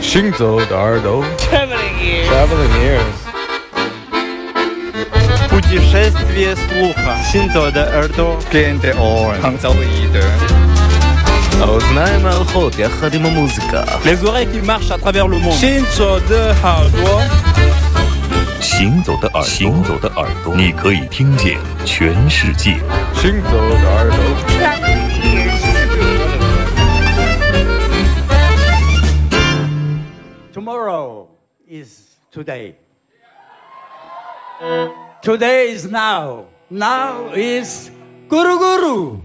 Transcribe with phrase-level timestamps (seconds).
[0.00, 2.28] 行走的耳朵 Traveling ears.
[2.30, 3.16] Traveling ears
[5.48, 7.16] Путешествие слуха.
[7.32, 8.38] Синзо де Эрдо.
[8.52, 9.40] Gente on.
[9.40, 9.74] 杭州
[10.12, 10.56] 的耳朵。
[11.60, 15.52] האוזניים הלכות יחד עם המוזיקה Les oreilles qui marchent à travers le monde.
[15.52, 17.22] 行走的耳朵，
[18.60, 21.56] 行走的耳朵，行走的耳朵，你可以听见
[21.86, 22.76] 全世界。
[23.14, 24.79] 行走的耳朵
[32.31, 32.75] today.
[35.21, 36.47] Today is now.
[36.69, 37.91] Now is
[38.29, 39.21] Guru Guru.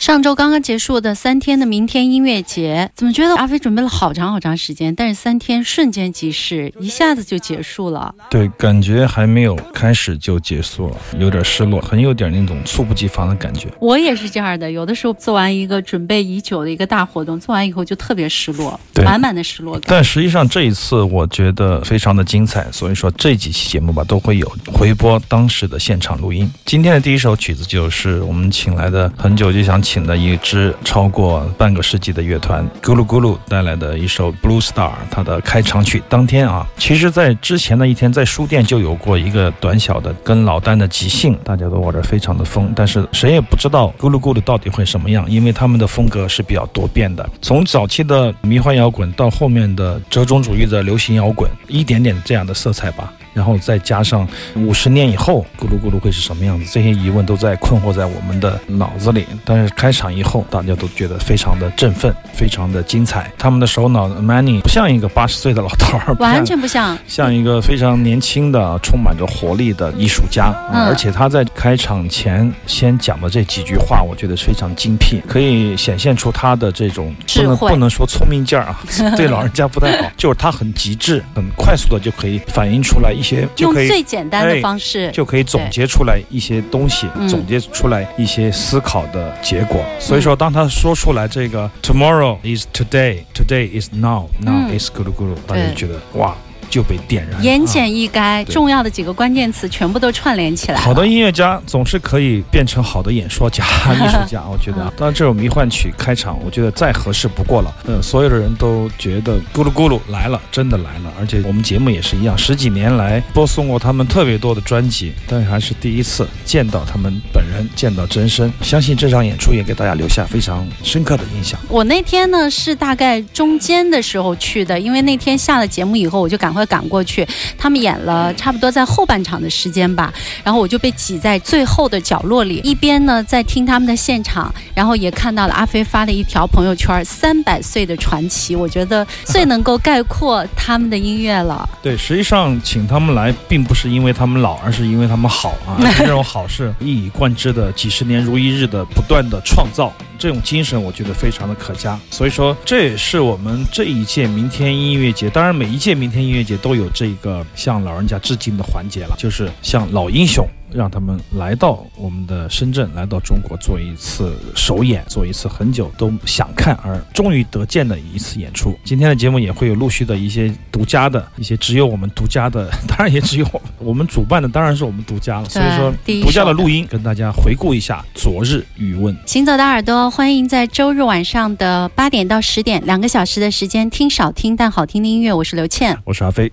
[0.00, 8.14] 上周刚刚结束的三天的明天音乐节，怎么觉得阿飞准备了好长好长时间，但是三天瞬间即逝，一下子就结束了。
[8.30, 13.68] 对，感觉还没有开始就结束了，有点失落，很有点那种猝不及防的感觉。
[13.78, 19.82] 我也是这样的，有的时候做完一个准备已久的一个大活动，做完以后就特别失落，满满的失落感。
[19.86, 26.50] 但实际上这一次我觉得非常的精彩，所以说这几期节目吧都会有回播当时的现场录音。
[26.64, 36.00] 今天的第一首曲子就是我们请来的很久就想请的一支超过半个世纪的乐团咕噜咕噜带来的一首《Blue Star》，它的开场曲。
[36.08, 53.12] 当天啊，其实在之前的一天在书店就有过一个短小的跟老丹的即兴，大家都玩得非常的疯，但是谁也不知道咕噜咕噜到底会什么样，因为他们的风格是比较多变的，从早期的迷幻摇滚到后面的折中主义的流行摇滚，一点点这样的色彩吧。
[53.32, 59.26] 然后再加上五十年以后咕噜咕噜会是什么样子，这些疑问都在困惑在我们的脑子里。
[59.44, 63.30] 但是开场以后，大家都觉得非常的振奋，非常的精彩。
[63.38, 78.80] 他们的首脑 Manny 不像一个八十岁的老头儿，完全不像，像一个非常年轻的、充满着活力的艺术家，嗯而且他在开场前先讲的这几句话，我觉得非常精辟，可以显现出他的这种不智慧能不能说聪明劲儿啊，
[79.16, 87.28] 对老人家不太好， 就是他很极致、很快速的就可以反映出来一些，就用可以最简单的哎方式，就可以总结出来一些东西，嗯。
[87.28, 89.84] 总结出来一些思考的结果。
[89.98, 94.78] 所以说，当他说出来这个 “tomorrow is today, today is now, now 嗯。
[94.78, 96.34] is 咕噜咕噜”，大家就觉得哇，
[96.70, 97.42] 就被点燃。
[97.42, 100.78] 言啊简意赅，对重要的几个关键词全部都串联起来。
[100.78, 104.92] 好的音乐家总是可以变成好的演说家、 艺术家，我觉得啊。
[104.96, 107.74] 当然，这首迷幻曲开场，我觉得再合适不过了。
[107.86, 111.12] 呃，所有的人都觉得咕噜咕噜来了，真的来了。
[111.18, 118.52] 而且我们节目也是一样，十几年来播送过他们特别多的专辑，但是还是第一次见到他们本人，见到真身。
[118.62, 121.58] 相信这场演出也给大家留下非常深刻的印象。
[121.68, 127.26] 我那天呢是大概中间的时候去的，因为那天下了节目以后，我就赶快赶过去。
[127.58, 130.12] 他们演了差不多在后半场的时间吧，
[130.44, 141.68] 然后我就被挤在最后的角落里，一边呢在听他们的现场，然后也看到了阿飞发了一条朋友圈，三百岁的传奇，我觉得最能够概括他们的音乐了。
[141.82, 145.76] 对，实际上请他们来，并不是因为他们老，而是因为他们好啊。
[145.98, 152.00] 这种好是一以贯之的，几十年如一日的不断的创造，这种精神我觉得非常的可嘉。
[152.10, 160.48] 所以说，这也是我们这一届明天音乐节，当然每一届明天音乐节都有这个向老人家致敬的环节了，就是向老英雄。
[160.72, 168.78] 让他们来到我们的深圳，来到中国做一次首演，做一次很久都想看而终于得见的一次演出。
[168.84, 173.46] 今天的节目也会有陆续的一些独家的一些只有我们独家的，当然也只有
[173.78, 175.48] 我们主办的，当然是我们独家了。
[175.48, 179.16] 所以说，独家的录音跟大家回顾一下昨日语问。
[179.26, 185.32] 行走的耳朵，欢迎在周日晚上的八点到十点两个小时的时间听少听但好听的音乐。
[185.32, 185.98] 我是刘倩。
[186.04, 186.50] 我是阿飞。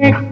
[0.00, 0.18] 听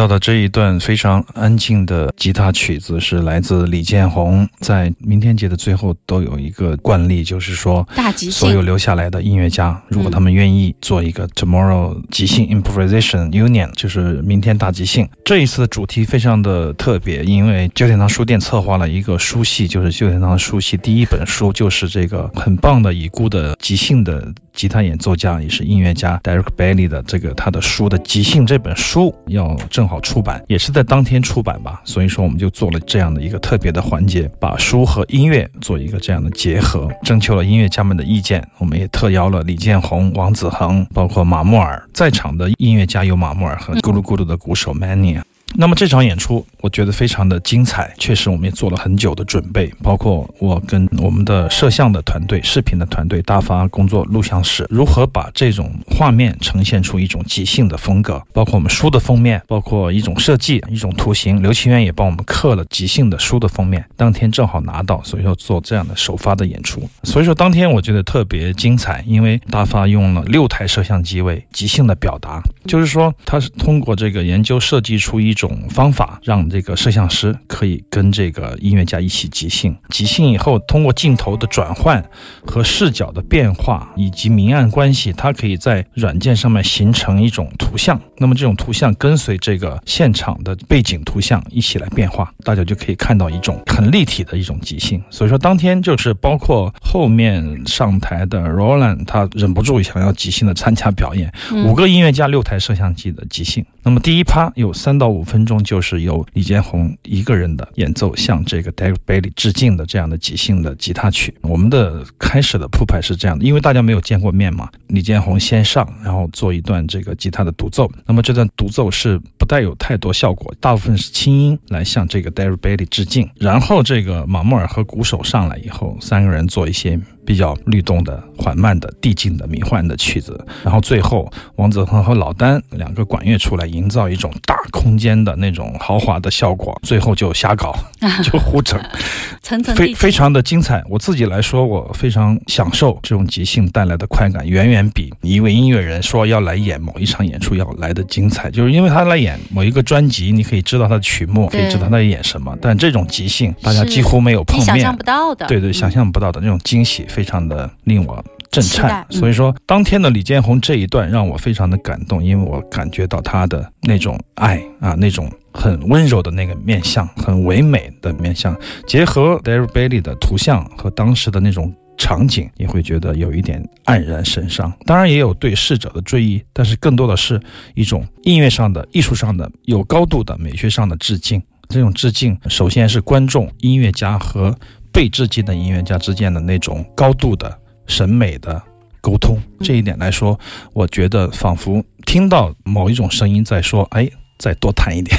[0.00, 4.48] 到的这一段非常安静的吉他曲子，是来自李建宏。
[4.60, 15.08] 在明天节的最后，都有一个惯例，就是说，大即所有，留下来的音乐家，如果他们愿意做一个 Tomorrow 即兴 Improvisation Union，就是明天大即兴。
[15.24, 45.22] 这一次的主题非常的特别，因为九点堂书店策划了一个书系，就是九点堂书系第一本书，就是这个很棒的已故的即兴的吉他演奏家，也是音乐家 Derek Bailey 的这个他的书的即兴这本书要正好出版，也是在当天出版吧，所以说我们就做了这样的一个特别的环节，把把书和音乐做一个这样的结合，征求了音乐家们的意见，我们也特邀了李建宏、王子恒，包括马木尔，在场的音乐家有马木尔和咕噜咕噜的鼓手 Mania。
[45.56, 79.76] 那么这场演出，我觉得非常的精彩，确实我们也做了很久的准备，包括我跟我们的摄像的团队、视频的团队大发工作录像室，如何把这种画面呈现出一种即兴的风格，包括我们书的封面，包括一种设计、一种图形，刘清渊也帮我们刻了即兴的书的封面，当天正好拿到，所以说做这样的首发的演出，所以说当天我觉得特别精彩，因为大发用了六台摄像机为即兴的表达，就是说他是通过这个研究设计出一种种方法，让这个摄像师可以跟这个音乐家一起即兴。
[79.88, 82.04] 即兴以后，通过镜头的转换
[82.46, 88.00] 和视角的变化以及明暗关系，它可以在软件上面形成一种图像。
[88.18, 95.02] 那么这种图像跟随这个现场的背景图像一起来变化，大家就可以看到一种很立体的一种即兴。
[95.10, 101.32] 所以说当天就是包括后面上台的 Roland，他忍不住想要即兴的参加表演，
[101.64, 103.64] 五个音乐家六台摄像机的即兴。
[103.82, 111.32] 那么第一趴有三到五分钟，就是由李建宏一个人的演奏，向这个 David Bailey 致敬的这样的即兴的吉他曲。
[111.42, 117.90] 我们的开始的铺排是这样的，因为大家没有见过面嘛，李建宏先上，然后做一段这个吉他的独奏。
[118.06, 123.28] 那么这段独奏是不带有太多效果，大部分是轻音来向这个 David Bailey 致敬。
[123.36, 126.98] 然后这个马莫尔和鼓手上来以后，三个人做一些
[127.30, 130.44] 比较律动的、缓慢的、递进的、迷幻的曲子。
[130.64, 136.76] 然后最后王子恒和老丹两个管乐出来，营造一种大空间的那种豪华的效果。
[136.82, 137.72] 最后就瞎搞，
[138.24, 138.76] 就胡整，
[139.44, 139.76] 层层。
[139.76, 140.82] 非非常的精彩。
[140.88, 148.50] 我自己来说，我非常享受这种即兴带来的快感，远远比一位音乐人说要来演某一场演出要来的精彩。
[148.50, 159.06] 就是因为他来演某一个专辑，你可以知道他的曲目，可以知道他在演什么，但这种即兴，大家几乎没有碰面想象，不到的，对对，嗯想象不到的那种惊喜，非常的令我震颤。
[159.08, 168.56] 嗯所以说，当天的李建宏这一段让我非常的感动，因为我感觉到他的那种爱啊，那种很温柔的那个面相，很唯美的面相，
[168.86, 171.74] 结合 Bailey 的图像和当时的那种。
[172.02, 177.38] 场景你会觉得有一点黯然神伤，当然也有对逝者的追忆，但是更多的是
[177.74, 181.42] 一种音乐上的、艺术上的、有高度的美学上的致敬。
[181.68, 184.58] 这种致敬，首先是观众、音乐家和
[184.92, 188.60] 被致敬的音乐家之间的那种高度的审美的
[189.00, 189.38] 沟通。
[189.60, 190.38] 这一点来说，
[190.72, 194.08] 我觉得仿佛听到某一种声音在说：“哎。”
[194.40, 195.14] 再多弹一点，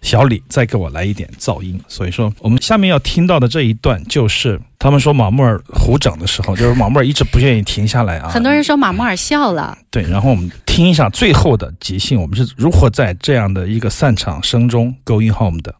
[0.00, 1.76] 小李再给我来一点噪音。
[1.88, 8.28] 所以说，我们下面要听到的这一段，就是他们说马莫尔胡整的时候，就是马莫尔一直不愿意停下来啊。
[8.28, 15.74] 很多人说马莫尔笑了，对，然后我们听一下最后的即兴，我们是如何在这样的一个散场声中 going home 的。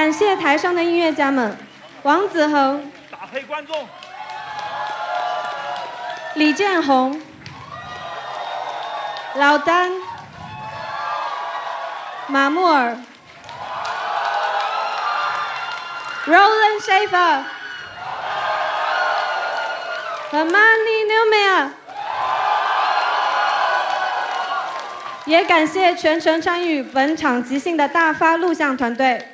[0.00, 1.54] 感谢台上的音乐家们，
[2.04, 3.86] 王子恒、打黑观众。
[6.36, 7.20] 李建宏、
[9.34, 9.92] 老丹、
[12.28, 12.96] 马木尔、
[16.26, 17.42] Roland Schaefer
[20.30, 21.72] 和 Manny Newman。
[25.26, 29.28] 也感谢全程参与本场即兴的大发录像团队。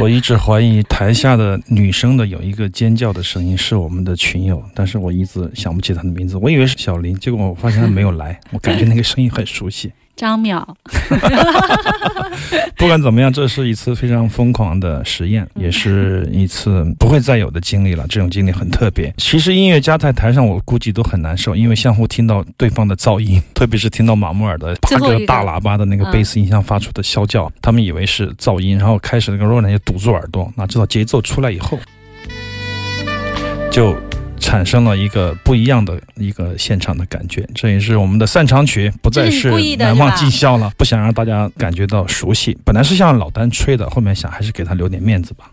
[0.00, 9.92] 我一直怀疑台下的女生的有一个尖叫的声音是我们的群友，但是我一直想不起她的名字，我以为是小林，结果我发现她没有来，我感觉那个声音很熟悉。
[10.16, 10.64] 张淼，
[12.76, 18.06] 不管怎么样，这是一次非常疯狂的实验，也是一次不会再有的经历了。
[18.08, 19.12] 这种经历很特别。
[19.16, 31.78] 其实音乐家在台上，我估计都很难受，因为相互听到对方的噪音， 特别是听到马木尔的八个大喇叭的那个贝斯音箱发出的啸叫，他们以为是噪音，然后开始那个 Roland 就堵住耳朵，哪知道节奏出来以后，
[33.70, 33.96] 就。
[34.44, 40.70] 产生了一个不一样的一个现场的感觉，这也是我们的散场曲，不再是难忘今宵了。
[40.76, 45.50] 不想让大家感觉到熟悉，本来是向老丹吹的，后面想还是给他留点面子吧。